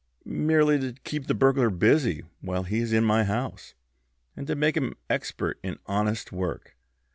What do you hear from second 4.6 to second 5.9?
him expert in